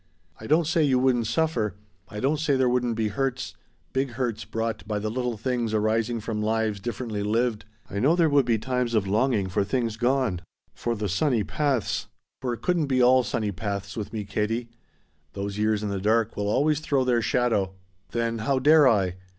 "I 0.39 0.47
don't 0.47 0.65
say 0.65 0.83
you 0.83 0.97
wouldn't 0.97 1.27
suffer. 1.27 1.75
I 2.09 2.19
don't 2.19 2.39
say 2.39 2.55
there 2.55 2.67
wouldn't 2.67 2.95
be 2.95 3.09
hurts, 3.09 3.53
big 3.93 4.13
hurts 4.13 4.45
brought 4.45 4.87
by 4.87 4.97
the 4.97 5.11
little 5.11 5.37
things 5.37 5.75
arising 5.75 6.19
from 6.21 6.41
lives 6.41 6.79
differently 6.79 7.21
lived. 7.21 7.65
I 7.87 7.99
know 7.99 8.15
there 8.15 8.27
would 8.27 8.47
be 8.47 8.57
times 8.57 8.95
of 8.95 9.05
longing 9.05 9.47
for 9.47 9.63
things 9.63 9.97
gone. 9.97 10.41
For 10.73 10.95
the 10.95 11.07
sunny 11.07 11.43
paths. 11.43 12.07
For 12.41 12.51
it 12.53 12.63
couldn't 12.63 12.87
be 12.87 12.99
all 13.03 13.21
sunny 13.21 13.51
paths 13.51 13.95
with 13.95 14.11
me, 14.11 14.25
Katie. 14.25 14.69
Those 15.33 15.59
years 15.59 15.83
in 15.83 15.89
the 15.89 16.01
dark 16.01 16.35
will 16.35 16.47
always 16.49 16.79
throw 16.79 17.03
their 17.03 17.21
shadow. 17.21 17.75
"Then, 18.09 18.39
how 18.39 18.57
dare 18.57 18.87
I? 18.87 19.17